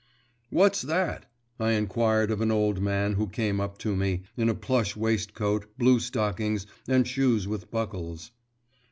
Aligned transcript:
'What's 0.49 0.81
that?' 0.81 1.27
I 1.59 1.73
inquired 1.73 2.31
of 2.31 2.41
an 2.41 2.49
old 2.49 2.81
man 2.81 3.13
who 3.13 3.27
came 3.27 3.61
up 3.61 3.77
to 3.77 3.95
me, 3.95 4.23
in 4.35 4.49
a 4.49 4.55
plush 4.55 4.95
waistcoat, 4.95 5.77
blue 5.77 5.99
stockings, 5.99 6.65
and 6.87 7.07
shoes 7.07 7.47
with 7.47 7.69
buckles. 7.69 8.31